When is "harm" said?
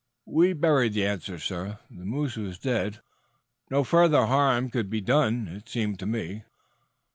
4.25-4.71